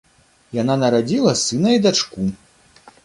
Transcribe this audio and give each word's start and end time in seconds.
Яна 0.61 0.77
нарадзіла 0.83 1.33
сына 1.45 1.75
і 1.77 1.83
дачку. 1.85 2.19